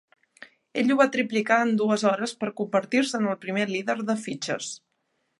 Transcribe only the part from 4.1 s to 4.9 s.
de fitxes.